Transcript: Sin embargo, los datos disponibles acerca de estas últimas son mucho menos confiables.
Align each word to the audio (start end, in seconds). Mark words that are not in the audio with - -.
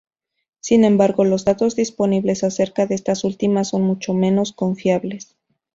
Sin 0.61 0.83
embargo, 0.83 1.25
los 1.25 1.45
datos 1.45 1.75
disponibles 1.75 2.43
acerca 2.43 2.87
de 2.87 2.95
estas 2.95 3.23
últimas 3.23 3.67
son 3.69 3.83
mucho 3.83 4.15
menos 4.15 4.51
confiables. 4.51 5.37